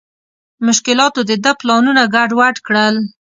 مشکلاتو 0.67 1.19
د 1.29 1.31
ده 1.43 1.51
پلانونه 1.59 2.03
ګډ 2.15 2.29
وډ 2.39 2.55
کړل. 2.67 2.95